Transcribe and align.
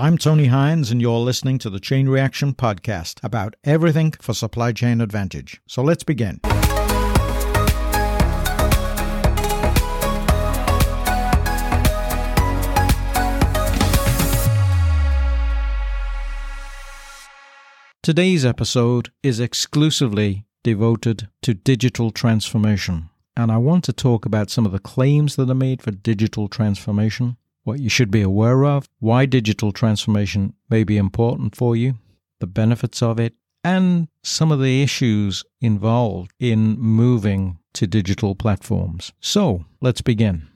I'm 0.00 0.16
Tony 0.16 0.46
Hines, 0.46 0.92
and 0.92 1.00
you're 1.00 1.18
listening 1.18 1.58
to 1.58 1.68
the 1.68 1.80
Chain 1.80 2.08
Reaction 2.08 2.54
Podcast 2.54 3.18
about 3.24 3.56
everything 3.64 4.12
for 4.20 4.32
supply 4.32 4.70
chain 4.70 5.00
advantage. 5.00 5.60
So 5.66 5.82
let's 5.82 6.04
begin. 6.04 6.38
Today's 18.00 18.44
episode 18.44 19.10
is 19.24 19.40
exclusively 19.40 20.44
devoted 20.62 21.28
to 21.42 21.54
digital 21.54 22.12
transformation. 22.12 23.10
And 23.36 23.50
I 23.50 23.56
want 23.56 23.82
to 23.86 23.92
talk 23.92 24.24
about 24.24 24.48
some 24.48 24.64
of 24.64 24.70
the 24.70 24.78
claims 24.78 25.34
that 25.34 25.50
are 25.50 25.54
made 25.54 25.82
for 25.82 25.90
digital 25.90 26.46
transformation, 26.46 27.36
what 27.68 27.80
you 27.80 27.90
should 27.90 28.10
be 28.10 28.22
aware 28.22 28.64
of, 28.64 28.88
why 28.98 29.26
digital 29.26 29.72
transformation 29.72 30.54
may 30.70 30.82
be 30.82 30.96
important 30.96 31.54
for 31.54 31.76
you, 31.76 31.94
the 32.40 32.46
benefits 32.46 33.02
of 33.02 33.20
it, 33.20 33.34
and 33.62 34.08
some 34.22 34.50
of 34.50 34.58
the 34.58 34.82
issues 34.82 35.44
involved 35.60 36.32
in 36.40 36.78
moving 36.78 37.58
to 37.74 37.86
digital 37.86 38.34
platforms. 38.34 39.12
So 39.20 39.66
let's 39.82 40.00
begin. 40.00 40.48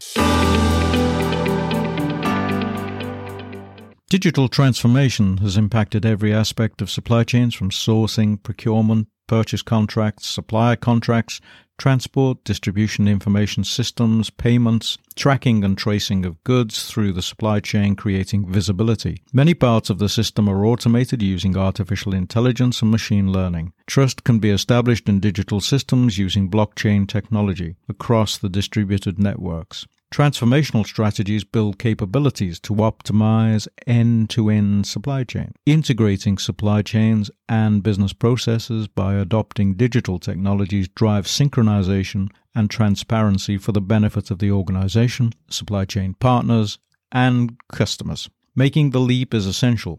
Digital 4.08 4.48
transformation 4.48 5.36
has 5.38 5.58
impacted 5.58 6.06
every 6.06 6.32
aspect 6.32 6.80
of 6.80 6.90
supply 6.90 7.24
chains 7.24 7.54
from 7.54 7.68
sourcing, 7.68 8.42
procurement, 8.42 9.08
purchase 9.26 9.60
contracts, 9.60 10.26
supplier 10.26 10.76
contracts, 10.76 11.42
transport, 11.82 12.44
distribution 12.44 13.08
information 13.08 13.64
systems, 13.64 14.30
payments, 14.30 14.98
tracking 15.16 15.64
and 15.64 15.76
tracing 15.76 16.24
of 16.24 16.40
goods 16.44 16.84
through 16.88 17.12
the 17.12 17.20
supply 17.20 17.58
chain, 17.58 17.96
creating 17.96 18.48
visibility. 18.48 19.20
Many 19.32 19.52
parts 19.52 19.90
of 19.90 19.98
the 19.98 20.08
system 20.08 20.48
are 20.48 20.64
automated 20.64 21.20
using 21.22 21.56
artificial 21.56 22.14
intelligence 22.14 22.82
and 22.82 22.90
machine 22.92 23.32
learning. 23.32 23.72
Trust 23.88 24.22
can 24.22 24.38
be 24.38 24.50
established 24.50 25.08
in 25.08 25.18
digital 25.18 25.60
systems 25.60 26.18
using 26.18 26.48
blockchain 26.48 27.08
technology 27.08 27.74
across 27.88 28.38
the 28.38 28.48
distributed 28.48 29.18
networks. 29.18 29.84
Transformational 30.12 30.84
strategies 30.84 31.42
build 31.42 31.78
capabilities 31.78 32.60
to 32.60 32.74
optimize 32.74 33.66
end 33.86 34.28
to 34.28 34.50
end 34.50 34.86
supply 34.86 35.24
chain, 35.24 35.54
integrating 35.64 36.36
supply 36.36 36.82
chains 36.82 37.30
and 37.48 37.82
business 37.82 38.12
processes 38.12 38.88
by 38.88 39.14
adopting 39.14 39.72
digital 39.72 40.18
technologies 40.18 40.86
drive 40.88 41.24
synchronization 41.24 42.28
and 42.54 42.68
transparency 42.68 43.56
for 43.56 43.72
the 43.72 43.80
benefit 43.80 44.30
of 44.30 44.38
the 44.38 44.50
organization, 44.50 45.32
supply 45.48 45.86
chain 45.86 46.12
partners, 46.20 46.78
and 47.10 47.56
customers. 47.72 48.28
Making 48.54 48.90
the 48.90 49.00
leap 49.00 49.32
is 49.32 49.46
essential. 49.46 49.98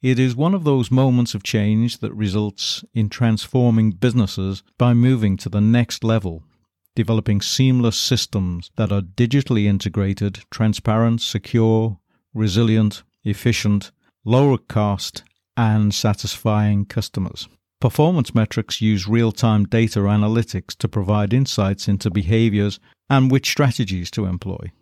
It 0.00 0.20
is 0.20 0.36
one 0.36 0.54
of 0.54 0.62
those 0.62 0.92
moments 0.92 1.34
of 1.34 1.42
change 1.42 1.98
that 1.98 2.14
results 2.14 2.84
in 2.94 3.08
transforming 3.08 3.90
businesses 3.90 4.62
by 4.78 4.94
moving 4.94 5.36
to 5.38 5.48
the 5.48 5.60
next 5.60 6.04
level 6.04 6.44
developing 6.94 7.40
seamless 7.40 7.96
systems 7.96 8.70
that 8.76 8.92
are 8.92 9.00
digitally 9.02 9.64
integrated, 9.64 10.40
transparent, 10.50 11.20
secure, 11.20 11.98
resilient, 12.32 13.02
efficient, 13.24 13.90
lower 14.24 14.58
cost, 14.58 15.22
and 15.56 15.94
satisfying 15.94 16.84
customers. 16.84 17.48
Performance 17.80 18.34
metrics 18.34 18.80
use 18.80 19.06
real 19.06 19.32
time 19.32 19.64
data 19.64 20.00
analytics 20.00 20.74
to 20.76 20.88
provide 20.88 21.34
insights 21.34 21.86
into 21.86 22.10
behaviors 22.10 22.80
and 23.10 23.30
which 23.30 23.50
strategies 23.50 24.10
to 24.12 24.24
employ. 24.24 24.72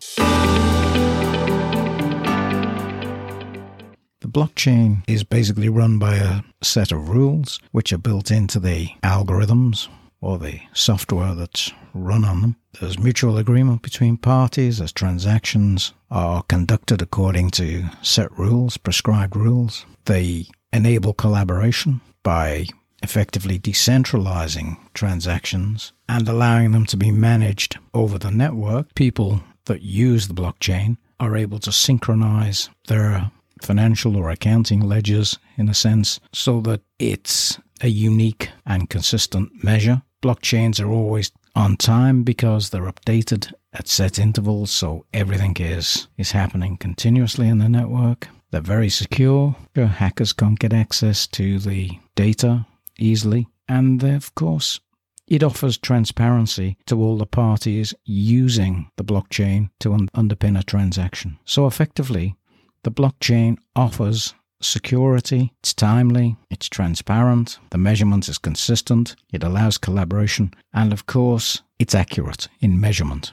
The 4.20 4.28
blockchain 4.28 5.02
is 5.08 5.24
basically 5.24 5.68
run 5.68 5.98
by 5.98 6.14
a 6.14 6.42
set 6.62 6.92
of 6.92 7.08
rules 7.08 7.58
which 7.72 7.92
are 7.92 7.98
built 7.98 8.30
into 8.30 8.60
the 8.60 8.90
algorithms 9.02 9.88
or 10.22 10.38
the 10.38 10.60
software 10.72 11.34
that's 11.34 11.72
run 11.92 12.24
on 12.24 12.40
them. 12.40 12.56
There's 12.80 12.98
mutual 12.98 13.36
agreement 13.36 13.82
between 13.82 14.16
parties 14.16 14.80
as 14.80 14.92
transactions 14.92 15.92
are 16.10 16.44
conducted 16.44 17.02
according 17.02 17.50
to 17.50 17.84
set 18.00 18.32
rules, 18.38 18.76
prescribed 18.76 19.36
rules. 19.36 19.84
They 20.06 20.46
enable 20.72 21.12
collaboration 21.12 22.00
by 22.22 22.66
effectively 23.02 23.58
decentralizing 23.58 24.78
transactions 24.94 25.92
and 26.08 26.28
allowing 26.28 26.70
them 26.70 26.86
to 26.86 26.96
be 26.96 27.10
managed 27.10 27.78
over 27.92 28.16
the 28.16 28.30
network. 28.30 28.94
People 28.94 29.42
that 29.64 29.82
use 29.82 30.28
the 30.28 30.34
blockchain 30.34 30.96
are 31.18 31.36
able 31.36 31.58
to 31.58 31.72
synchronize 31.72 32.70
their 32.86 33.30
financial 33.60 34.16
or 34.16 34.30
accounting 34.30 34.80
ledgers 34.80 35.38
in 35.56 35.68
a 35.68 35.74
sense 35.74 36.20
so 36.32 36.60
that 36.60 36.80
it's 36.98 37.58
a 37.80 37.88
unique 37.88 38.50
and 38.64 38.88
consistent 38.88 39.64
measure 39.64 40.02
blockchains 40.22 40.80
are 40.80 40.90
always 40.90 41.30
on 41.54 41.76
time 41.76 42.22
because 42.22 42.70
they're 42.70 42.90
updated 42.90 43.52
at 43.72 43.88
set 43.88 44.18
intervals, 44.18 44.70
so 44.70 45.04
everything 45.12 45.56
is 45.58 46.08
is 46.16 46.32
happening 46.32 46.76
continuously 46.76 47.48
in 47.48 47.58
the 47.58 47.68
network. 47.68 48.28
They're 48.50 48.60
very 48.60 48.88
secure. 48.90 49.56
Hackers 49.74 50.32
can't 50.32 50.58
get 50.58 50.72
access 50.72 51.26
to 51.28 51.58
the 51.58 51.98
data 52.14 52.66
easily, 52.98 53.48
and 53.68 54.02
uh, 54.04 54.08
of 54.08 54.34
course, 54.34 54.80
it 55.26 55.42
offers 55.42 55.78
transparency 55.78 56.76
to 56.86 57.00
all 57.00 57.16
the 57.16 57.26
parties 57.26 57.94
using 58.04 58.90
the 58.96 59.04
blockchain 59.04 59.70
to 59.80 59.94
un- 59.94 60.08
underpin 60.14 60.58
a 60.58 60.62
transaction. 60.62 61.38
So 61.44 61.66
effectively, 61.66 62.36
the 62.84 62.90
blockchain 62.90 63.56
offers 63.74 64.34
security, 64.64 65.52
it's 65.60 65.74
timely, 65.74 66.36
it's 66.50 66.68
transparent, 66.68 67.58
the 67.70 67.78
measurement 67.78 68.28
is 68.28 68.38
consistent, 68.38 69.16
it 69.32 69.42
allows 69.42 69.78
collaboration, 69.78 70.52
and 70.72 70.92
of 70.92 71.06
course, 71.06 71.62
it's 71.78 71.94
accurate 71.94 72.48
in 72.60 72.80
measurement. 72.80 73.32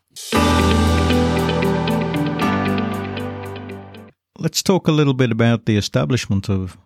Let's 4.38 4.64
talk 4.64 4.88
a 4.88 4.94
little 4.94 5.14
bit 5.14 5.32
about 5.32 5.66
the 5.66 5.78
establishment 5.78 6.50
of 6.50 6.78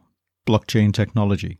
blockchain 0.47 0.91
technology. 0.91 1.59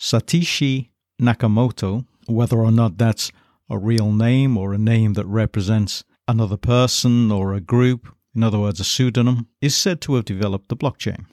Satoshi 0.00 0.90
Nakamoto, 1.20 2.06
whether 2.26 2.58
or 2.58 2.70
not 2.70 2.98
that's 2.98 3.32
a 3.68 3.78
real 3.78 4.12
name 4.12 4.56
or 4.56 4.72
a 4.72 4.78
name 4.78 5.14
that 5.14 5.26
represents 5.26 6.04
another 6.28 6.56
person 6.56 7.30
or 7.30 7.52
a 7.52 7.60
group, 7.60 8.14
in 8.34 8.42
other 8.42 8.58
words, 8.58 8.80
a 8.80 8.84
pseudonym, 8.84 9.48
is 9.60 9.74
said 9.74 10.00
to 10.02 10.14
have 10.14 10.24
developed 10.24 10.68
the 10.68 10.76
blockchain. 10.76 11.26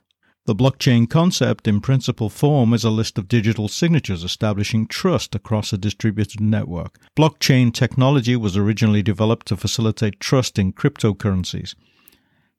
The 0.46 0.56
blockchain 0.56 1.08
concept 1.08 1.68
in 1.68 1.82
principle 1.82 2.28
form 2.28 2.74
is 2.74 2.84
a 2.84 2.90
list 2.90 3.20
of 3.20 3.28
digital 3.28 3.68
signatures 3.68 4.24
establishing 4.24 4.88
trust 4.88 5.36
across 5.36 5.72
a 5.72 5.78
distributed 5.78 6.42
network. 6.42 6.98
Blockchain 7.16 7.72
technology 7.72 8.36
was 8.36 8.58
originally 8.58 9.04
developed 9.04 9.46
to 9.48 9.58
facilitate 9.58 10.20
trust 10.20 10.58
in 10.58 10.74
cryptocurrencies, 10.74 11.76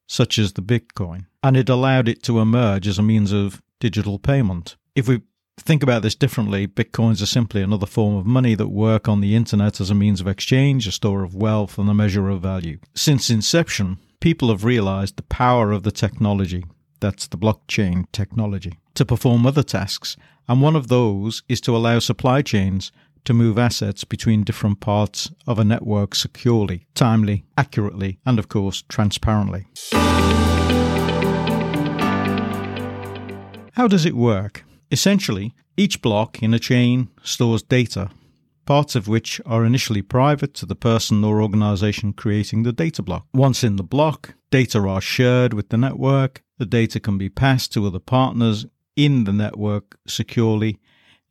such 0.06 0.38
as 0.38 0.52
the 0.52 0.62
Bitcoin, 0.62 1.26
and 1.42 1.56
it 1.56 1.68
allowed 1.68 2.06
it 2.06 2.22
to 2.22 2.38
emerge 2.38 2.86
as 2.86 3.00
a 3.00 3.02
means 3.02 3.32
of 3.32 3.60
digital 3.80 4.20
payment. 4.20 4.76
If 4.94 5.08
we 5.08 5.22
think 5.58 5.82
about 5.82 6.02
this 6.02 6.14
differently, 6.14 6.68
bitcoins 6.68 7.20
are 7.20 7.26
simply 7.26 7.62
another 7.62 7.86
form 7.86 8.14
of 8.14 8.26
money 8.26 8.54
that 8.54 8.68
work 8.68 9.08
on 9.08 9.20
the 9.20 9.34
internet 9.34 9.80
as 9.80 9.90
a 9.90 9.94
means 9.94 10.20
of 10.20 10.28
exchange, 10.28 10.86
a 10.86 10.92
store 10.92 11.24
of 11.24 11.34
wealth, 11.34 11.78
and 11.78 11.90
a 11.90 11.94
measure 11.94 12.28
of 12.28 12.42
value. 12.42 12.78
Since 12.94 13.28
inception, 13.28 13.98
people 14.20 14.50
have 14.50 14.62
realized 14.62 15.16
the 15.16 15.24
power 15.24 15.72
of 15.72 15.82
the 15.82 15.90
technology 15.90 16.64
that's 17.02 17.26
the 17.26 17.36
blockchain 17.36 18.06
technology, 18.12 18.78
to 18.94 19.04
perform 19.04 19.44
other 19.44 19.64
tasks. 19.64 20.16
And 20.48 20.62
one 20.62 20.76
of 20.76 20.86
those 20.86 21.42
is 21.48 21.60
to 21.62 21.76
allow 21.76 21.98
supply 21.98 22.42
chains 22.42 22.92
to 23.24 23.34
move 23.34 23.58
assets 23.58 24.04
between 24.04 24.44
different 24.44 24.78
parts 24.80 25.30
of 25.46 25.58
a 25.58 25.64
network 25.64 26.14
securely, 26.14 26.86
timely, 26.94 27.44
accurately, 27.58 28.18
and 28.24 28.38
of 28.38 28.48
course, 28.48 28.82
transparently. 28.88 29.66
How 33.72 33.88
does 33.88 34.06
it 34.06 34.14
work? 34.14 34.64
Essentially, 34.92 35.54
each 35.76 36.02
block 36.02 36.40
in 36.40 36.54
a 36.54 36.58
chain 36.58 37.08
stores 37.24 37.62
data, 37.62 38.10
parts 38.64 38.94
of 38.94 39.08
which 39.08 39.40
are 39.44 39.64
initially 39.64 40.02
private 40.02 40.54
to 40.54 40.66
the 40.66 40.76
person 40.76 41.24
or 41.24 41.42
organization 41.42 42.12
creating 42.12 42.62
the 42.62 42.72
data 42.72 43.02
block. 43.02 43.26
Once 43.34 43.64
in 43.64 43.76
the 43.76 43.82
block, 43.82 44.34
data 44.50 44.78
are 44.80 45.00
shared 45.00 45.54
with 45.54 45.70
the 45.70 45.78
network, 45.78 46.42
the 46.62 46.66
data 46.66 47.00
can 47.00 47.18
be 47.18 47.28
passed 47.28 47.72
to 47.72 47.84
other 47.84 47.98
partners 47.98 48.66
in 48.94 49.24
the 49.24 49.32
network 49.32 49.98
securely 50.06 50.78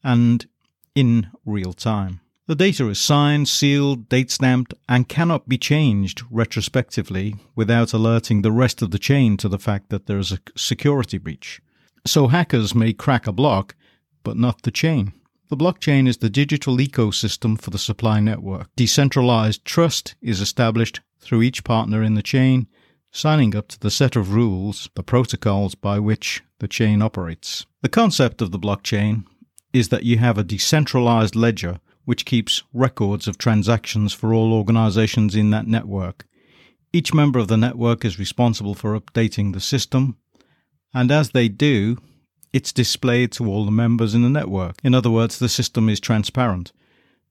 and 0.03 0.45
in 0.93 1.27
real 1.45 1.71
time. 1.71 2.19
The 2.47 2.55
data 2.55 2.89
is 2.89 2.99
signed, 2.99 3.47
sealed, 3.47 4.09
date 4.09 4.29
stamped, 4.29 4.73
and 4.89 5.07
cannot 5.07 5.47
be 5.47 5.57
changed 5.57 6.21
retrospectively 6.29 7.37
without 7.55 7.93
alerting 7.93 8.41
the 8.41 8.51
rest 8.51 8.81
of 8.81 8.91
the 8.91 8.99
chain 8.99 9.37
to 9.37 9.47
the 9.47 9.57
fact 9.57 9.87
that 9.87 10.05
there 10.05 10.17
is 10.17 10.33
a 10.33 10.39
security 10.57 11.17
breach. 11.17 11.61
So 12.05 12.27
hackers 12.27 12.75
may 12.75 12.91
crack 12.91 13.25
a 13.25 13.31
block, 13.31 13.75
but 14.23 14.35
not 14.35 14.63
the 14.63 14.71
chain. 14.71 15.13
The 15.47 15.55
blockchain 15.55 16.09
is 16.09 16.17
the 16.17 16.29
digital 16.29 16.75
ecosystem 16.75 17.57
for 17.57 17.69
the 17.69 17.77
supply 17.77 18.19
network. 18.19 18.67
Decentralized 18.75 19.63
trust 19.63 20.15
is 20.21 20.41
established 20.41 20.99
through 21.21 21.41
each 21.41 21.63
partner 21.63 22.03
in 22.03 22.15
the 22.15 22.21
chain 22.21 22.67
signing 23.11 23.55
up 23.55 23.67
to 23.67 23.79
the 23.79 23.91
set 23.91 24.15
of 24.15 24.33
rules, 24.33 24.89
the 24.95 25.03
protocols 25.03 25.75
by 25.75 25.99
which 25.99 26.41
the 26.59 26.67
chain 26.67 27.01
operates. 27.01 27.65
The 27.81 27.89
concept 27.89 28.41
of 28.41 28.51
the 28.51 28.59
blockchain 28.59 29.25
is 29.73 29.89
that 29.89 30.03
you 30.03 30.17
have 30.17 30.37
a 30.37 30.43
decentralized 30.43 31.35
ledger 31.35 31.79
which 32.05 32.25
keeps 32.25 32.63
records 32.73 33.27
of 33.27 33.37
transactions 33.37 34.13
for 34.13 34.33
all 34.33 34.53
organizations 34.53 35.35
in 35.35 35.49
that 35.51 35.67
network. 35.67 36.25
Each 36.93 37.13
member 37.13 37.39
of 37.39 37.47
the 37.47 37.57
network 37.57 38.03
is 38.03 38.19
responsible 38.19 38.75
for 38.75 38.99
updating 38.99 39.53
the 39.53 39.61
system, 39.61 40.17
and 40.93 41.11
as 41.11 41.31
they 41.31 41.47
do, 41.47 41.97
it's 42.51 42.73
displayed 42.73 43.31
to 43.33 43.47
all 43.47 43.63
the 43.65 43.71
members 43.71 44.13
in 44.13 44.23
the 44.23 44.29
network. 44.29 44.75
In 44.83 44.93
other 44.93 45.09
words, 45.09 45.39
the 45.39 45.47
system 45.47 45.87
is 45.87 45.99
transparent. 45.99 46.73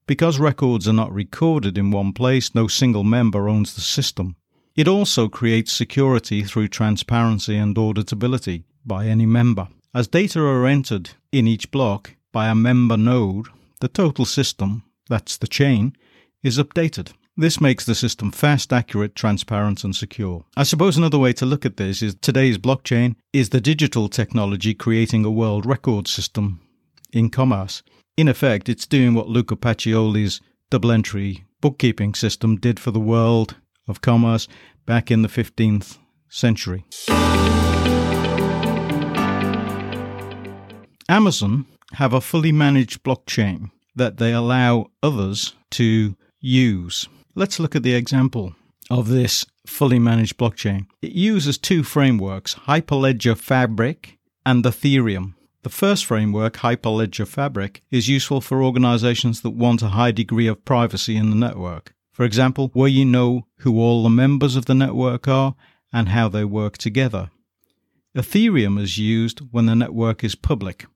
Because 0.06 0.38
records 0.38 0.88
are 0.88 0.94
not 0.94 1.12
recorded 1.12 1.76
in 1.76 1.90
one 1.90 2.12
place, 2.12 2.54
no 2.54 2.68
single 2.68 3.04
member 3.04 3.48
owns 3.48 3.74
the 3.74 3.82
system. 3.82 4.36
It 4.76 4.88
also 4.88 5.28
creates 5.28 5.72
security 5.72 6.42
through 6.44 6.68
transparency 6.68 7.56
and 7.56 7.76
auditability 7.76 8.64
by 8.86 9.06
any 9.06 9.26
member. 9.26 9.68
As 9.94 10.08
data 10.08 10.40
are 10.40 10.66
entered 10.66 11.10
in 11.32 11.48
each 11.48 11.70
block 11.70 12.14
by 12.32 12.48
a 12.48 12.54
member 12.54 12.96
node, 12.96 13.48
the 13.80 13.88
total 13.88 14.24
system, 14.24 14.84
that's 15.08 15.36
the 15.36 15.48
chain, 15.48 15.96
is 16.42 16.58
updated. 16.58 17.12
This 17.36 17.60
makes 17.60 17.84
the 17.84 17.94
system 17.94 18.30
fast, 18.30 18.72
accurate, 18.72 19.14
transparent, 19.14 19.82
and 19.82 19.96
secure. 19.96 20.44
I 20.56 20.62
suppose 20.62 20.96
another 20.96 21.18
way 21.18 21.32
to 21.34 21.46
look 21.46 21.64
at 21.64 21.76
this 21.76 22.02
is 22.02 22.14
today's 22.16 22.58
blockchain 22.58 23.16
is 23.32 23.48
the 23.48 23.60
digital 23.60 24.08
technology 24.08 24.74
creating 24.74 25.24
a 25.24 25.30
world 25.30 25.66
record 25.66 26.06
system 26.06 26.60
in 27.12 27.30
commerce. 27.30 27.82
In 28.16 28.28
effect, 28.28 28.68
it's 28.68 28.86
doing 28.86 29.14
what 29.14 29.28
Luca 29.28 29.56
Pacioli's 29.56 30.40
double 30.70 30.92
entry 30.92 31.44
bookkeeping 31.60 32.14
system 32.14 32.56
did 32.56 32.78
for 32.78 32.90
the 32.90 33.00
world 33.00 33.56
of 33.90 34.00
commerce 34.00 34.48
back 34.86 35.10
in 35.10 35.22
the 35.22 35.28
15th 35.28 35.98
century. 36.28 36.84
Amazon 41.08 41.66
have 41.94 42.12
a 42.12 42.20
fully 42.20 42.52
managed 42.52 43.02
blockchain 43.02 43.70
that 43.96 44.18
they 44.18 44.32
allow 44.32 44.86
others 45.02 45.54
to 45.70 46.16
use. 46.40 47.08
Let's 47.34 47.58
look 47.58 47.74
at 47.74 47.82
the 47.82 47.94
example 47.94 48.54
of 48.90 49.08
this 49.08 49.44
fully 49.66 49.98
managed 49.98 50.38
blockchain. 50.38 50.86
It 51.02 51.12
uses 51.12 51.58
two 51.58 51.82
frameworks, 51.82 52.54
Hyperledger 52.66 53.36
Fabric 53.36 54.18
and 54.46 54.64
Ethereum. 54.64 55.34
The 55.62 55.68
first 55.68 56.06
framework, 56.06 56.54
Hyperledger 56.58 57.28
Fabric, 57.28 57.82
is 57.90 58.08
useful 58.08 58.40
for 58.40 58.62
organizations 58.62 59.42
that 59.42 59.50
want 59.50 59.82
a 59.82 59.88
high 59.88 60.10
degree 60.10 60.46
of 60.46 60.64
privacy 60.64 61.16
in 61.16 61.30
the 61.30 61.36
network. 61.36 61.94
For 62.12 62.24
example, 62.24 62.70
where 62.72 62.88
you 62.88 63.04
know 63.04 63.46
who 63.58 63.78
all 63.78 64.02
the 64.02 64.10
members 64.10 64.56
of 64.56 64.66
the 64.66 64.74
network 64.74 65.28
are 65.28 65.54
and 65.92 66.08
how 66.08 66.28
they 66.28 66.44
work 66.44 66.78
together. 66.78 67.30
Ethereum 68.16 68.80
is 68.80 68.98
used 68.98 69.40
when 69.50 69.66
the 69.66 69.76
network 69.76 70.24
is 70.24 70.34
public. 70.34 70.86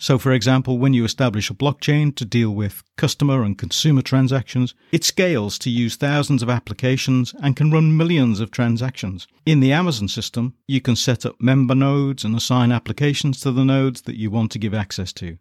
So, 0.00 0.16
for 0.16 0.32
example, 0.32 0.78
when 0.78 0.92
you 0.92 1.04
establish 1.04 1.50
a 1.50 1.54
blockchain 1.54 2.14
to 2.16 2.24
deal 2.24 2.50
with 2.50 2.84
customer 2.96 3.42
and 3.42 3.58
consumer 3.58 4.02
transactions, 4.02 4.74
it 4.92 5.02
scales 5.02 5.58
to 5.60 5.70
use 5.70 5.96
thousands 5.96 6.42
of 6.42 6.48
applications 6.50 7.34
and 7.42 7.56
can 7.56 7.72
run 7.72 7.96
millions 7.96 8.38
of 8.38 8.52
transactions. 8.52 9.26
In 9.44 9.58
the 9.58 9.72
Amazon 9.72 10.06
system, 10.06 10.54
you 10.68 10.80
can 10.80 10.94
set 10.94 11.26
up 11.26 11.40
member 11.40 11.74
nodes 11.74 12.24
and 12.24 12.36
assign 12.36 12.70
applications 12.70 13.40
to 13.40 13.50
the 13.50 13.64
nodes 13.64 14.02
that 14.02 14.16
you 14.16 14.30
want 14.30 14.52
to 14.52 14.58
give 14.58 14.74
access 14.74 15.12
to. 15.14 15.38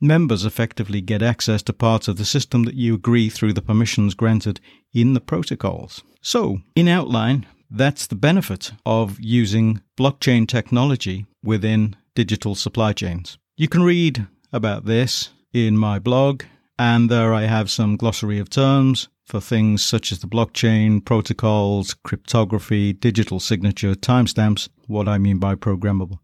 Members 0.00 0.44
effectively 0.44 1.00
get 1.00 1.22
access 1.22 1.62
to 1.64 1.72
parts 1.72 2.06
of 2.06 2.18
the 2.18 2.24
system 2.24 2.62
that 2.64 2.74
you 2.74 2.94
agree 2.94 3.28
through 3.28 3.52
the 3.52 3.62
permissions 3.62 4.14
granted 4.14 4.60
in 4.92 5.14
the 5.14 5.20
protocols. 5.20 6.04
So, 6.22 6.58
in 6.76 6.86
outline, 6.86 7.46
that's 7.70 8.06
the 8.06 8.14
benefit 8.14 8.72
of 8.86 9.18
using 9.20 9.80
blockchain 9.98 10.46
technology 10.46 11.26
within 11.42 11.96
digital 12.14 12.54
supply 12.54 12.92
chains. 12.92 13.38
You 13.56 13.68
can 13.68 13.82
read 13.82 14.26
about 14.52 14.84
this 14.84 15.30
in 15.52 15.76
my 15.76 15.98
blog, 15.98 16.44
and 16.78 17.10
there 17.10 17.34
I 17.34 17.42
have 17.42 17.70
some 17.70 17.96
glossary 17.96 18.38
of 18.38 18.50
terms 18.50 19.08
for 19.24 19.40
things 19.40 19.84
such 19.84 20.12
as 20.12 20.20
the 20.20 20.26
blockchain, 20.28 21.04
protocols, 21.04 21.94
cryptography, 22.04 22.92
digital 22.92 23.40
signature, 23.40 23.94
timestamps, 23.94 24.68
what 24.86 25.08
I 25.08 25.18
mean 25.18 25.38
by 25.38 25.54
programmable. 25.54 26.18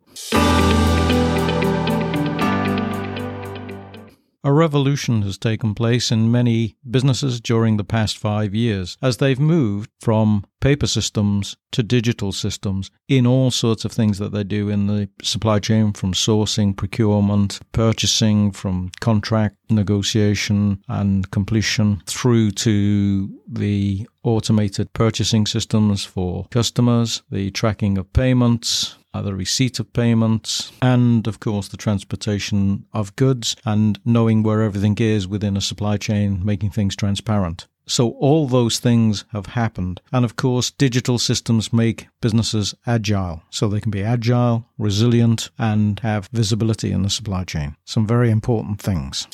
A 4.46 4.52
revolution 4.52 5.22
has 5.22 5.38
taken 5.38 5.74
place 5.74 6.12
in 6.12 6.30
many 6.30 6.76
businesses 6.90 7.40
during 7.40 7.78
the 7.78 7.82
past 7.82 8.18
five 8.18 8.54
years 8.54 8.98
as 9.00 9.16
they've 9.16 9.40
moved 9.40 9.88
from 10.00 10.44
paper 10.60 10.86
systems 10.86 11.56
to 11.72 11.82
digital 11.82 12.30
systems 12.30 12.90
in 13.08 13.26
all 13.26 13.50
sorts 13.50 13.86
of 13.86 13.92
things 13.92 14.18
that 14.18 14.32
they 14.32 14.44
do 14.44 14.68
in 14.68 14.86
the 14.86 15.08
supply 15.22 15.60
chain 15.60 15.94
from 15.94 16.12
sourcing, 16.12 16.76
procurement, 16.76 17.60
purchasing, 17.72 18.52
from 18.52 18.90
contract 19.00 19.56
negotiation 19.70 20.84
and 20.88 21.30
completion 21.30 22.02
through 22.06 22.50
to 22.50 23.40
the 23.48 24.06
automated 24.24 24.92
purchasing 24.92 25.46
systems 25.46 26.04
for 26.04 26.46
customers, 26.50 27.22
the 27.30 27.50
tracking 27.50 27.96
of 27.98 28.12
payments, 28.12 28.96
uh, 29.12 29.22
the 29.22 29.34
receipt 29.34 29.78
of 29.78 29.92
payments, 29.92 30.72
and 30.82 31.26
of 31.28 31.38
course 31.38 31.68
the 31.68 31.76
transportation 31.76 32.84
of 32.92 33.14
goods 33.16 33.54
and 33.64 34.00
knowing 34.04 34.42
where 34.42 34.62
everything 34.62 34.96
is 34.98 35.28
within 35.28 35.56
a 35.56 35.60
supply 35.60 35.96
chain, 35.96 36.44
making 36.44 36.70
things 36.70 36.96
transparent. 36.96 37.68
So 37.86 38.10
all 38.12 38.46
those 38.46 38.78
things 38.78 39.24
have 39.32 39.46
happened. 39.46 40.00
And 40.10 40.24
of 40.24 40.36
course, 40.36 40.70
digital 40.70 41.18
systems 41.18 41.72
make 41.72 42.08
businesses 42.20 42.74
agile. 42.86 43.42
So 43.50 43.68
they 43.68 43.80
can 43.80 43.90
be 43.90 44.02
agile, 44.02 44.66
resilient, 44.78 45.50
and 45.58 46.00
have 46.00 46.28
visibility 46.32 46.92
in 46.92 47.02
the 47.02 47.10
supply 47.10 47.44
chain. 47.44 47.76
Some 47.84 48.06
very 48.06 48.30
important 48.30 48.80
things. 48.80 49.26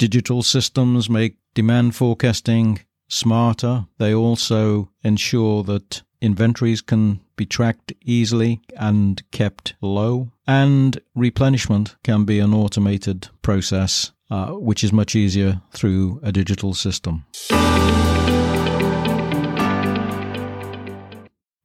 Digital 0.00 0.42
systems 0.42 1.10
make 1.10 1.36
demand 1.52 1.94
forecasting 1.94 2.80
smarter. 3.08 3.84
They 3.98 4.14
also 4.14 4.88
ensure 5.04 5.62
that 5.64 6.00
inventories 6.22 6.80
can 6.80 7.20
be 7.36 7.44
tracked 7.44 7.92
easily 8.02 8.62
and 8.78 9.22
kept 9.30 9.74
low. 9.82 10.32
And 10.46 10.98
replenishment 11.14 11.96
can 12.02 12.24
be 12.24 12.38
an 12.38 12.54
automated 12.54 13.28
process, 13.42 14.12
uh, 14.30 14.52
which 14.52 14.82
is 14.82 14.90
much 14.90 15.14
easier 15.14 15.60
through 15.74 16.18
a 16.22 16.32
digital 16.32 16.72
system. 16.72 17.26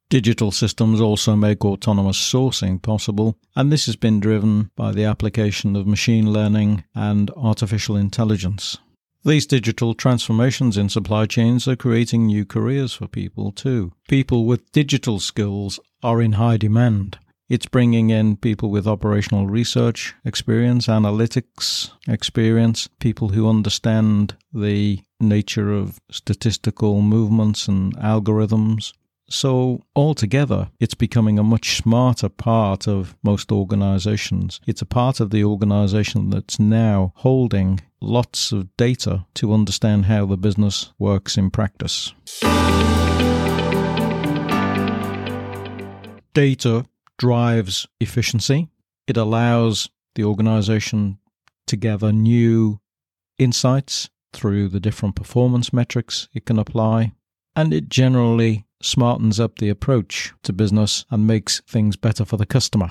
Digital 0.08 0.52
systems 0.52 1.00
also 1.00 1.34
make 1.34 1.64
autonomous 1.64 2.16
sourcing 2.16 2.80
possible, 2.80 3.36
and 3.56 3.72
this 3.72 3.86
has 3.86 3.96
been 3.96 4.20
driven 4.20 4.70
by 4.76 4.92
the 4.92 5.04
application 5.04 5.74
of 5.74 5.86
machine 5.86 6.32
learning 6.32 6.84
and 6.94 7.30
artificial 7.36 7.96
intelligence. 7.96 8.78
These 9.24 9.46
digital 9.46 9.94
transformations 9.94 10.76
in 10.76 10.88
supply 10.88 11.26
chains 11.26 11.66
are 11.66 11.74
creating 11.74 12.26
new 12.26 12.44
careers 12.44 12.92
for 12.92 13.08
people 13.08 13.50
too. 13.50 13.92
People 14.06 14.44
with 14.44 14.70
digital 14.70 15.18
skills 15.18 15.80
are 16.04 16.22
in 16.22 16.32
high 16.32 16.56
demand. 16.56 17.18
It's 17.48 17.66
bringing 17.66 18.10
in 18.10 18.36
people 18.36 18.70
with 18.70 18.86
operational 18.86 19.48
research 19.48 20.14
experience, 20.24 20.86
analytics 20.86 21.90
experience, 22.06 22.88
people 23.00 23.30
who 23.30 23.48
understand 23.48 24.36
the 24.52 25.00
nature 25.18 25.72
of 25.72 25.98
statistical 26.12 27.02
movements 27.02 27.66
and 27.66 27.96
algorithms, 27.96 28.92
so, 29.28 29.82
altogether, 29.96 30.70
it's 30.78 30.94
becoming 30.94 31.36
a 31.36 31.42
much 31.42 31.78
smarter 31.78 32.28
part 32.28 32.86
of 32.86 33.16
most 33.24 33.50
organizations. 33.50 34.60
It's 34.68 34.82
a 34.82 34.86
part 34.86 35.18
of 35.18 35.30
the 35.30 35.42
organization 35.42 36.30
that's 36.30 36.60
now 36.60 37.12
holding 37.16 37.80
lots 38.00 38.52
of 38.52 38.76
data 38.76 39.26
to 39.34 39.52
understand 39.52 40.04
how 40.04 40.26
the 40.26 40.36
business 40.36 40.92
works 40.98 41.36
in 41.36 41.50
practice. 41.50 42.14
Data 46.32 46.86
drives 47.18 47.88
efficiency, 47.98 48.68
it 49.08 49.16
allows 49.16 49.88
the 50.14 50.22
organization 50.22 51.18
to 51.66 51.76
gather 51.76 52.12
new 52.12 52.78
insights 53.38 54.08
through 54.32 54.68
the 54.68 54.80
different 54.80 55.16
performance 55.16 55.72
metrics 55.72 56.28
it 56.32 56.44
can 56.44 56.60
apply, 56.60 57.12
and 57.56 57.72
it 57.72 57.88
generally 57.88 58.65
smartens 58.82 59.40
up 59.40 59.58
the 59.58 59.68
approach 59.68 60.32
to 60.42 60.52
business 60.52 61.04
and 61.10 61.26
makes 61.26 61.60
things 61.62 61.96
better 61.96 62.24
for 62.24 62.36
the 62.36 62.46
customer. 62.46 62.90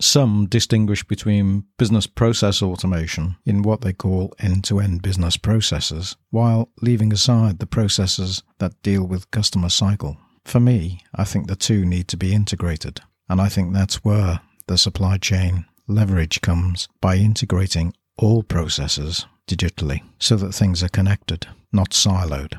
Some 0.00 0.46
distinguish 0.46 1.04
between 1.04 1.64
business 1.78 2.06
process 2.06 2.62
automation 2.62 3.36
in 3.46 3.62
what 3.62 3.82
they 3.82 3.92
call 3.92 4.34
end 4.40 4.64
to 4.64 4.80
end 4.80 5.02
business 5.02 5.36
processes, 5.36 6.16
while 6.30 6.70
leaving 6.82 7.12
aside 7.12 7.58
the 7.58 7.66
processes 7.66 8.42
that 8.58 8.80
deal 8.82 9.04
with 9.04 9.30
customer 9.30 9.68
cycle. 9.68 10.16
For 10.44 10.60
me, 10.60 11.00
I 11.14 11.24
think 11.24 11.46
the 11.46 11.56
two 11.56 11.84
need 11.84 12.08
to 12.08 12.16
be 12.16 12.34
integrated, 12.34 13.00
and 13.28 13.40
I 13.40 13.48
think 13.48 13.72
that's 13.72 14.04
where 14.04 14.40
the 14.66 14.76
supply 14.76 15.16
chain 15.18 15.66
leverage 15.86 16.40
comes 16.40 16.88
by 17.00 17.16
integrating 17.16 17.94
all 18.16 18.42
processes 18.42 19.26
digitally 19.46 20.02
so 20.18 20.36
that 20.36 20.54
things 20.54 20.82
are 20.82 20.88
connected, 20.88 21.46
not 21.72 21.90
siloed. 21.90 22.58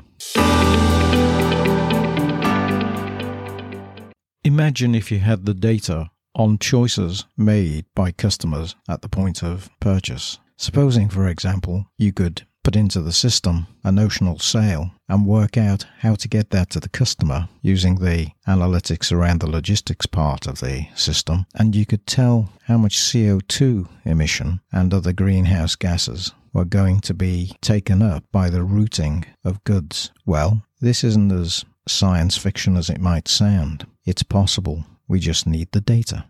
Imagine 4.46 4.94
if 4.94 5.10
you 5.10 5.18
had 5.18 5.44
the 5.44 5.54
data 5.54 6.08
on 6.36 6.58
choices 6.58 7.24
made 7.36 7.84
by 7.96 8.12
customers 8.12 8.76
at 8.88 9.02
the 9.02 9.08
point 9.08 9.42
of 9.42 9.68
purchase. 9.80 10.38
Supposing, 10.56 11.08
for 11.08 11.26
example, 11.26 11.86
you 11.98 12.12
could 12.12 12.46
put 12.62 12.76
into 12.76 13.00
the 13.00 13.12
system 13.12 13.66
a 13.82 13.90
notional 13.90 14.38
sale 14.38 14.92
and 15.08 15.26
work 15.26 15.56
out 15.56 15.86
how 15.98 16.14
to 16.14 16.28
get 16.28 16.50
that 16.50 16.70
to 16.70 16.78
the 16.78 16.88
customer 16.88 17.48
using 17.60 17.96
the 17.96 18.28
analytics 18.46 19.10
around 19.10 19.40
the 19.40 19.50
logistics 19.50 20.06
part 20.06 20.46
of 20.46 20.60
the 20.60 20.86
system, 20.94 21.46
and 21.56 21.74
you 21.74 21.84
could 21.84 22.06
tell 22.06 22.48
how 22.66 22.78
much 22.78 22.98
CO2 22.98 23.88
emission 24.04 24.60
and 24.70 24.94
other 24.94 25.12
greenhouse 25.12 25.74
gases 25.74 26.30
were 26.52 26.64
going 26.64 27.00
to 27.00 27.14
be 27.14 27.56
taken 27.60 28.00
up 28.00 28.22
by 28.30 28.48
the 28.48 28.62
routing 28.62 29.24
of 29.42 29.64
goods. 29.64 30.12
Well, 30.24 30.62
this 30.80 31.02
isn't 31.02 31.32
as 31.32 31.64
science 31.88 32.36
fiction 32.36 32.76
as 32.76 32.88
it 32.88 33.00
might 33.00 33.26
sound. 33.26 33.86
It's 34.06 34.22
possible. 34.22 34.84
We 35.08 35.18
just 35.18 35.48
need 35.48 35.72
the 35.72 35.80
data. 35.80 36.24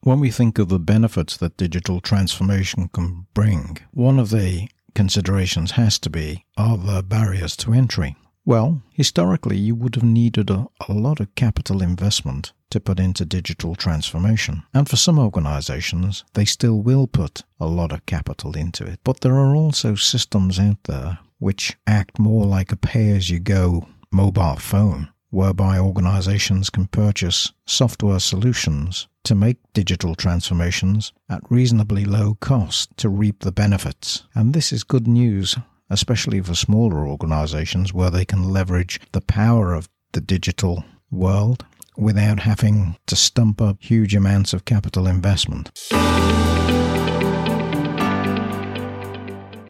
When 0.00 0.20
we 0.20 0.30
think 0.30 0.58
of 0.58 0.70
the 0.70 0.78
benefits 0.78 1.36
that 1.36 1.58
digital 1.58 2.00
transformation 2.00 2.88
can 2.88 3.26
bring, 3.34 3.76
one 3.92 4.18
of 4.18 4.30
the 4.30 4.68
considerations 4.94 5.72
has 5.72 5.98
to 5.98 6.08
be 6.08 6.46
are 6.56 6.78
the 6.78 7.02
barriers 7.02 7.56
to 7.58 7.74
entry? 7.74 8.16
Well, 8.48 8.80
historically, 8.94 9.58
you 9.58 9.74
would 9.74 9.94
have 9.94 10.02
needed 10.02 10.48
a, 10.48 10.68
a, 10.88 10.94
lot 10.94 11.20
of 11.20 11.34
capital 11.34 11.82
investment 11.82 12.54
to 12.70 12.80
put 12.80 12.98
into 12.98 13.26
digital 13.26 13.74
transformation. 13.74 14.62
And 14.72 14.88
for 14.88 14.96
some 14.96 15.18
organizations, 15.18 16.24
they 16.32 16.46
still 16.46 16.80
will 16.80 17.06
put 17.06 17.42
a 17.60 17.66
lot 17.66 17.92
of 17.92 18.06
capital 18.06 18.56
into 18.56 18.86
it. 18.86 19.00
But 19.04 19.20
there 19.20 19.34
are 19.34 19.54
also 19.54 19.96
systems 19.96 20.58
out 20.58 20.82
there 20.84 21.18
which 21.38 21.76
act 21.86 22.18
more 22.18 22.46
like 22.46 22.72
a 22.72 22.78
pay 22.78 23.10
as 23.10 23.28
you 23.28 23.38
go 23.38 23.86
mobile 24.10 24.56
phone, 24.56 25.10
whereby 25.28 25.78
organizations 25.78 26.70
can 26.70 26.86
purchase 26.86 27.52
software 27.66 28.18
solutions 28.18 29.08
to 29.24 29.34
make 29.34 29.58
digital 29.74 30.14
transformations 30.14 31.12
at 31.28 31.42
reasonably 31.50 32.06
low 32.06 32.38
cost 32.40 32.96
to 32.96 33.10
reap 33.10 33.40
the 33.40 33.52
benefits. 33.52 34.24
And 34.34 34.54
this 34.54 34.72
is 34.72 34.84
good 34.84 35.06
news, 35.06 35.54
especially 35.90 36.40
for 36.40 36.54
smaller 36.54 37.06
organizations 37.06 37.92
where 37.92 38.10
they 38.10 38.24
can 38.24 38.44
leverage 38.44 39.00
the 39.12 39.20
power 39.20 39.74
of 39.74 39.88
the 40.12 40.20
digital 40.20 40.84
world 41.10 41.64
without 41.96 42.40
having 42.40 42.96
to 43.06 43.16
stump 43.16 43.60
up 43.60 43.76
huge 43.80 44.14
amounts 44.14 44.52
of 44.52 44.64
capital 44.64 45.06
investment. 45.06 45.70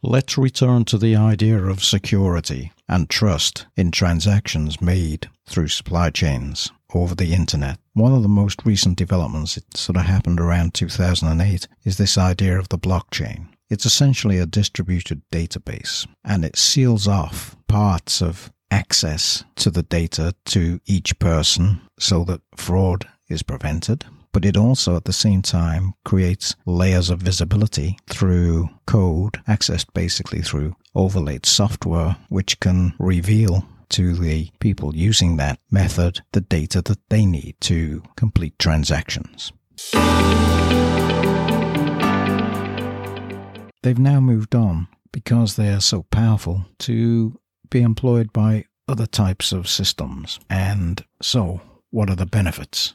Let's 0.03 0.39
return 0.39 0.85
to 0.87 0.99
the 0.99 1.17
idea 1.17 1.63
of 1.65 1.83
security 1.83 2.73
and 2.89 3.11
trust 3.11 3.67
in 3.77 3.91
transactions 3.91 4.81
made 4.81 5.29
through 5.47 5.69
supply 5.69 6.11
chains 6.11 6.71
over 6.95 7.15
the 7.15 7.35
internet. 7.35 7.79
One 7.95 8.15
of 8.15 8.23
the 8.23 8.29
most 8.29 8.65
recent 8.65 8.97
developments, 8.97 9.57
it 9.57 9.77
sort 9.77 9.97
of 9.97 10.05
happened 10.05 10.41
around 10.41 10.75
2008, 10.75 11.69
is 11.85 11.99
this 11.99 12.17
idea 12.17 12.59
of 12.59 12.69
the 12.69 12.79
blockchain. 12.79 13.49
It's 13.71 13.87
essentially 13.87 14.39
a 14.39 14.47
distributed 14.47 15.23
database 15.31 16.07
and 16.25 16.45
it 16.45 16.57
seals 16.57 17.07
off 17.07 17.57
parts 17.69 18.23
of 18.23 18.51
access 18.71 19.45
to 19.57 19.71
the 19.71 19.83
data 19.83 20.35
to 20.47 20.81
each 20.87 21.19
person 21.19 21.81
so 21.99 22.25
that 22.25 22.43
fraud 22.57 23.07
is 23.29 23.43
prevented 23.43 24.05
but 24.33 24.45
it 24.45 24.57
also 24.57 24.97
at 24.97 25.05
the 25.05 25.13
same 25.13 25.43
time 25.43 25.95
creates 26.05 26.55
layers 26.67 27.11
of 27.11 27.21
visibility 27.21 27.99
through 28.09 28.69
code 28.87 29.41
accessed 29.49 29.93
basically 29.95 30.43
through 30.43 30.77
overlaid 30.95 31.47
software, 31.47 32.17
which 32.29 32.61
can 32.61 32.95
reveal 32.99 33.67
to 33.89 34.15
the 34.15 34.51
people 34.61 34.95
using 34.95 35.37
that 35.37 35.59
method 35.71 36.21
the 36.33 36.41
data 36.41 36.83
that 36.83 37.01
they 37.09 37.25
need 37.25 37.57
to 37.61 38.03
complete 38.17 38.59
transactions. 38.59 39.53
They've 43.82 43.99
now 43.99 44.18
moved 44.18 44.56
on 44.56 44.88
because 45.12 45.54
they 45.54 45.73
are 45.73 45.80
so 45.80 46.02
powerful 46.11 46.66
to 46.80 47.38
be 47.70 47.82
employed 47.82 48.32
by 48.32 48.64
other 48.88 49.06
types 49.06 49.52
of 49.52 49.68
systems. 49.68 50.40
And 50.50 51.04
so, 51.23 51.61
what 51.90 52.11
are 52.11 52.16
the 52.16 52.26
benefits? 52.26 52.94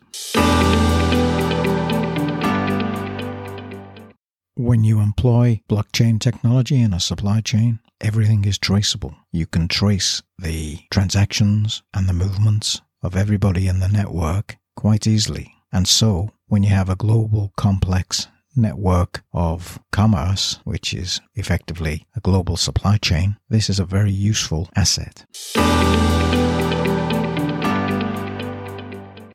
When 4.55 4.83
you 4.83 4.99
employ 4.99 5.61
blockchain 5.69 6.19
technology 6.19 6.81
in 6.81 6.93
a 6.93 6.99
supply 6.99 7.39
chain, 7.39 7.79
everything 8.01 8.43
is 8.43 8.57
traceable. 8.57 9.15
You 9.31 9.45
can 9.45 9.69
trace 9.69 10.21
the 10.37 10.79
transactions 10.91 11.81
and 11.93 12.07
the 12.07 12.13
movements 12.13 12.81
of 13.01 13.15
everybody 13.15 13.67
in 13.67 13.79
the 13.79 13.87
network 13.87 14.57
quite 14.75 15.07
easily. 15.07 15.53
And 15.71 15.87
so, 15.87 16.31
when 16.47 16.61
you 16.61 16.69
have 16.69 16.89
a 16.89 16.95
global 16.95 17.53
complex 17.55 18.27
network 18.55 19.23
of 19.33 19.79
commerce, 19.91 20.59
which 20.63 20.93
is 20.93 21.21
effectively 21.35 22.05
a 22.15 22.19
global 22.19 22.57
supply 22.57 22.97
chain, 22.97 23.37
this 23.49 23.69
is 23.69 23.79
a 23.79 23.85
very 23.85 24.11
useful 24.11 24.69
asset. 24.75 25.25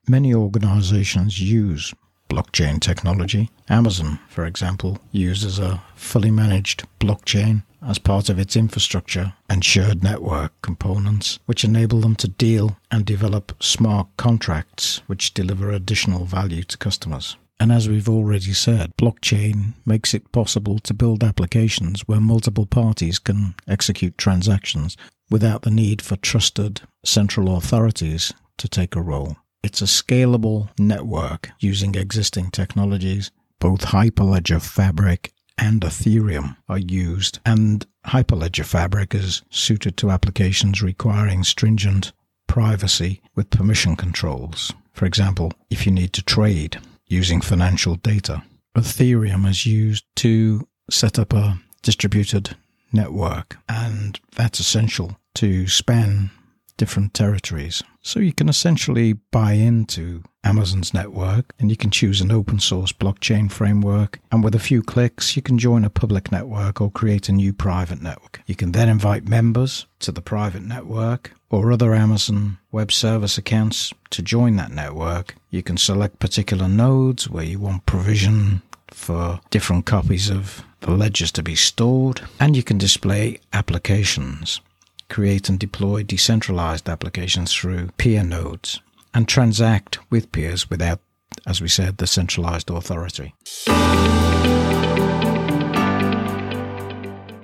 Many 0.08 0.32
organizations 0.32 1.40
use 1.40 1.92
blockchain 2.28 2.80
technology. 2.80 3.50
Amazon, 3.68 4.18
for 4.28 4.46
example, 4.46 4.98
uses 5.12 5.58
a 5.58 5.82
fully 5.96 6.30
managed 6.30 6.86
blockchain 7.00 7.62
as 7.86 7.98
part 7.98 8.28
of 8.28 8.38
its 8.38 8.56
infrastructure 8.56 9.34
and 9.48 9.64
shared 9.64 10.02
network 10.02 10.52
components, 10.62 11.38
which 11.46 11.64
enable 11.64 12.00
them 12.00 12.16
to 12.16 12.28
deal 12.28 12.76
and 12.90 13.04
develop 13.04 13.52
smart 13.62 14.08
contracts 14.16 15.00
which 15.06 15.34
deliver 15.34 15.70
additional 15.70 16.24
value 16.24 16.62
to 16.64 16.76
customers. 16.78 17.36
And 17.60 17.72
as 17.72 17.88
we've 17.88 18.08
already 18.08 18.52
said, 18.52 18.96
blockchain 18.96 19.74
makes 19.84 20.14
it 20.14 20.30
possible 20.30 20.78
to 20.80 20.94
build 20.94 21.24
applications 21.24 22.02
where 22.02 22.20
multiple 22.20 22.66
parties 22.66 23.18
can 23.18 23.54
execute 23.66 24.16
transactions 24.16 24.96
without 25.28 25.62
the 25.62 25.70
need 25.70 26.00
for 26.00 26.16
trusted 26.16 26.82
central 27.04 27.56
authorities 27.56 28.32
to 28.58 28.68
take 28.68 28.94
a 28.94 29.02
role. 29.02 29.36
It's 29.62 29.82
a 29.82 29.86
scalable 29.86 30.68
network 30.78 31.50
using 31.58 31.96
existing 31.96 32.50
technologies. 32.50 33.32
Both 33.58 33.86
Hyperledger 33.86 34.62
Fabric 34.62 35.32
and 35.58 35.80
Ethereum 35.80 36.56
are 36.68 36.78
used, 36.78 37.40
and 37.44 37.84
Hyperledger 38.06 38.64
Fabric 38.64 39.16
is 39.16 39.42
suited 39.50 39.96
to 39.96 40.10
applications 40.10 40.80
requiring 40.80 41.42
stringent 41.42 42.12
privacy 42.46 43.20
with 43.34 43.50
permission 43.50 43.96
controls. 43.96 44.72
For 44.92 45.06
example, 45.06 45.52
if 45.70 45.84
you 45.86 45.92
need 45.92 46.12
to 46.12 46.22
trade 46.22 46.78
using 47.08 47.40
financial 47.40 47.96
data. 47.96 48.42
Ethereum 48.76 49.48
is 49.48 49.66
used 49.66 50.04
to 50.16 50.66
set 50.90 51.18
up 51.18 51.32
a 51.32 51.58
distributed 51.82 52.56
network, 52.92 53.56
and 53.68 54.20
that's 54.34 54.60
essential 54.60 55.18
to 55.34 55.66
span 55.66 56.30
different 56.76 57.12
territories. 57.12 57.82
So 58.02 58.20
you 58.20 58.32
can 58.32 58.48
essentially 58.48 59.14
buy 59.14 59.52
into 59.52 60.22
Amazon's 60.44 60.94
network 60.94 61.52
and 61.58 61.70
you 61.70 61.76
can 61.76 61.90
choose 61.90 62.20
an 62.20 62.30
open 62.30 62.58
source 62.58 62.92
blockchain 62.92 63.50
framework. 63.50 64.18
And 64.30 64.42
with 64.42 64.54
a 64.54 64.60
few 64.60 64.82
clicks, 64.82 65.36
you 65.36 65.42
can 65.42 65.58
join 65.58 65.84
a 65.84 65.90
public 65.90 66.32
network 66.32 66.80
or 66.80 66.90
create 66.90 67.28
a 67.28 67.32
new 67.32 67.52
private 67.52 68.00
network. 68.00 68.40
You 68.46 68.54
can 68.54 68.72
then 68.72 68.88
invite 68.88 69.28
members 69.28 69.86
to 70.00 70.12
the 70.12 70.22
private 70.22 70.62
network 70.62 71.32
or 71.50 71.72
other 71.72 71.94
Amazon 71.94 72.58
Web 72.72 72.92
Service 72.92 73.38
accounts 73.38 73.92
to 74.10 74.22
join 74.22 74.56
that 74.56 74.72
network. 74.72 75.34
You 75.50 75.62
can 75.62 75.76
select 75.76 76.18
particular 76.18 76.68
nodes 76.68 77.28
where 77.28 77.44
you 77.44 77.58
want 77.58 77.86
provision 77.86 78.62
for 78.88 79.40
different 79.50 79.86
copies 79.86 80.30
of 80.30 80.62
the 80.80 80.92
ledgers 80.92 81.32
to 81.32 81.42
be 81.42 81.54
stored, 81.54 82.22
and 82.38 82.56
you 82.56 82.62
can 82.62 82.78
display 82.78 83.40
applications 83.52 84.60
create 85.08 85.48
and 85.48 85.58
deploy 85.58 86.02
decentralized 86.02 86.88
applications 86.88 87.52
through 87.52 87.88
peer 87.96 88.22
nodes, 88.22 88.80
and 89.18 89.26
transact 89.26 89.98
with 90.12 90.30
peers 90.30 90.70
without, 90.70 91.00
as 91.44 91.60
we 91.60 91.66
said, 91.66 91.98
the 91.98 92.06
centralized 92.06 92.70
authority. 92.70 93.34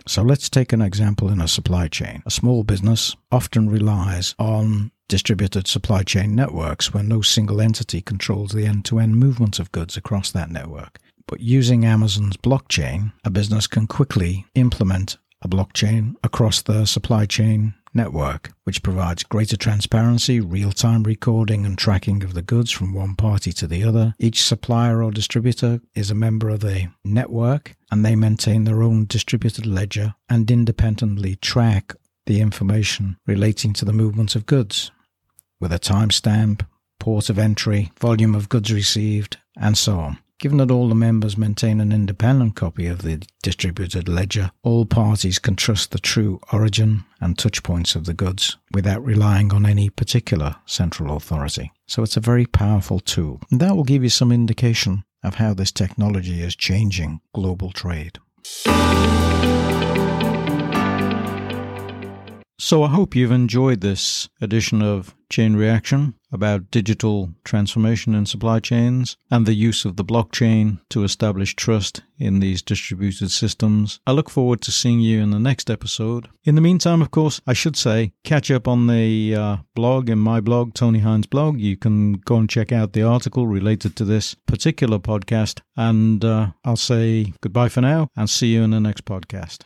So 0.07 0.23
let's 0.23 0.49
take 0.49 0.73
an 0.73 0.81
example 0.81 1.31
in 1.31 1.40
a 1.40 1.49
supply 1.49 1.88
chain. 1.88 2.23
A 2.26 2.31
small 2.31 2.62
business 2.62 3.16
often 3.33 3.69
relies 3.69 4.37
on 4.38 4.93
distributed 5.09 5.66
supply 5.66 6.04
chain 6.04 6.37
networks 6.37 6.95
where 6.95 7.02
no 7.02 7.23
single 7.23 7.61
entity 7.61 8.00
controls 8.00 8.52
the 8.52 8.66
end 8.66 8.85
to 8.85 9.00
end 9.00 9.16
movement 9.16 9.59
of 9.59 9.73
goods 9.73 9.97
across 9.97 10.31
that 10.31 10.52
network. 10.52 11.00
But 11.26 11.40
using 11.40 11.85
Amazon's 11.85 12.37
blockchain, 12.37 13.12
a 13.25 13.31
business 13.31 13.66
can 13.66 13.88
quickly 13.88 14.47
implement 14.54 15.16
a 15.43 15.49
blockchain 15.49 16.14
across 16.23 16.62
the 16.62 16.85
supply 16.87 17.26
chain 17.26 17.75
network, 17.95 18.51
which 18.65 18.83
provides 18.83 19.23
greater 19.23 19.57
transparency, 19.57 20.41
real 20.41 20.73
time 20.73 21.03
recording, 21.03 21.65
and 21.65 21.79
tracking 21.79 22.23
of 22.25 22.35
the 22.35 22.43
goods 22.43 22.71
from 22.71 22.93
one 22.93 23.15
party 23.15 23.53
to 23.53 23.67
the 23.67 23.85
other. 23.85 24.15
Each 24.19 24.43
supplier 24.43 25.03
or 25.03 25.11
distributor 25.11 25.81
is 25.95 26.11
a 26.11 26.15
member 26.15 26.49
of 26.49 26.61
the 26.61 26.89
network 27.05 27.77
and 27.91 28.05
they 28.05 28.17
maintain 28.17 28.65
their 28.65 28.83
own 28.83 29.07
distributed 29.07 29.67
ledger 29.67 30.15
and 30.29 30.51
independently 30.51 31.37
track 31.37 31.95
the 32.27 32.41
information 32.41 33.17
relating 33.27 33.73
to 33.75 33.85
the 33.85 33.93
movement 33.93 34.35
of 34.35 34.47
goods 34.47 34.91
with 35.61 35.73
a 35.73 35.79
timestamp, 35.79 36.67
port 36.99 37.31
of 37.31 37.39
entry, 37.39 37.93
volume 38.01 38.35
of 38.35 38.49
goods 38.49 38.73
received, 38.73 39.39
and 39.57 39.79
so 39.79 39.99
on. 39.99 40.19
Given 40.45 40.59
that 40.59 40.71
all 40.71 40.91
the 40.91 40.95
members 40.95 41.39
maintain 41.39 41.81
an 41.81 41.91
independent 41.91 42.55
copy 42.55 42.87
of 42.87 43.01
the 43.01 43.23
distributed 43.43 44.11
ledger, 44.11 44.51
all 44.63 44.85
parties 44.85 45.39
can 45.39 45.57
trust 45.57 45.91
the 45.91 45.99
true 45.99 46.39
origin 46.53 47.05
and 47.19 47.39
touch 47.39 47.63
points 47.63 47.95
of 47.95 48.05
the 48.05 48.13
goods 48.13 48.59
without 48.71 49.03
relying 49.03 49.55
on 49.55 49.65
any 49.65 49.89
particular 49.89 50.57
central 50.67 51.17
authority. 51.17 51.73
So 51.87 52.03
it's 52.03 52.19
a 52.19 52.21
very 52.21 52.45
powerful 52.45 53.01
tool. 53.01 53.41
And 53.51 53.59
that 53.59 53.75
will 53.75 53.85
give 53.85 54.03
you 54.03 54.11
some 54.11 54.31
indication 54.31 55.05
of 55.23 55.37
how 55.37 55.55
this 55.55 55.73
technology 55.73 56.43
is 56.43 56.55
changing 56.55 57.23
global 57.33 57.71
trade. 57.71 58.19
So 62.59 62.83
I 62.83 62.89
hope 62.89 63.17
you've 63.17 63.33
enjoyed 63.33 63.81
this 63.81 64.29
edition 64.43 64.83
of 64.83 65.15
Chain 65.31 65.57
Reaction 65.57 66.15
about 66.35 66.71
digital 66.71 67.31
transformation 67.45 68.14
in 68.14 68.26
supply 68.26 68.61
chains 68.61 69.17
and 69.31 69.47
the 69.47 69.55
use 69.55 69.85
of 69.85 69.97
the 69.97 70.05
blockchain 70.05 70.81
to 70.91 71.05
establish 71.05 71.55
trust 71.55 72.03
in 72.19 72.41
these 72.41 72.61
distributed 72.61 73.31
systems. 73.31 74.00
I 74.07 74.12
look 74.12 74.29
forward 74.29 74.61
to 74.62 74.73
seeing 74.73 75.00
you 75.00 75.23
in 75.23 75.31
the 75.31 75.38
next 75.38 75.71
episode. 75.71 76.29
In 76.45 76.55
the 76.55 76.61
meantime, 76.61 77.03
of 77.03 77.11
course, 77.11 77.41
I 77.47 77.53
should 77.53 77.76
say, 77.76 78.12
catch 78.25 78.50
up 78.50 78.69
on 78.69 78.87
the 78.87 79.35
uh, 79.35 79.57
blog, 79.75 80.11
in 80.11 80.19
my 80.19 80.41
blog, 80.41 80.75
Tony 80.75 81.00
Hines 81.00 81.26
blog. 81.26 81.61
You 81.61 81.76
can 81.76 82.14
go 82.14 82.37
and 82.37 82.50
check 82.50 82.73
out 82.73 82.93
the 82.93 83.03
article 83.03 83.47
related 83.47 83.97
to 83.97 84.05
this 84.05 84.35
particular 84.47 84.99
podcast. 84.99 85.61
And 85.76 86.25
uh, 86.25 86.49
I'll 86.64 86.76
say 86.76 87.33
goodbye 87.41 87.69
for 87.69 87.81
now 87.81 88.09
and 88.17 88.29
see 88.29 88.55
you 88.55 88.62
in 88.62 88.71
the 88.71 88.81
next 88.81 89.05
podcast. 89.05 89.61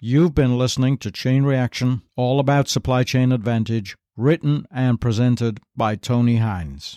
You've 0.00 0.32
been 0.32 0.56
listening 0.56 0.98
to 0.98 1.10
Chain 1.10 1.42
Reaction, 1.42 2.02
all 2.14 2.38
about 2.38 2.68
supply 2.68 3.02
chain 3.02 3.32
advantage, 3.32 3.96
written 4.16 4.64
and 4.70 5.00
presented 5.00 5.58
by 5.76 5.96
Tony 5.96 6.36
Hines. 6.36 6.96